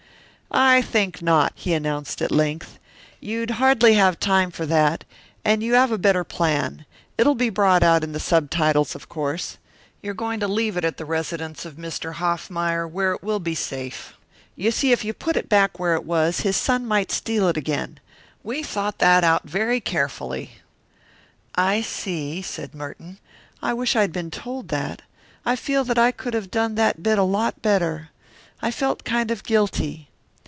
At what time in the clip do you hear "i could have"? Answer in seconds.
25.97-26.51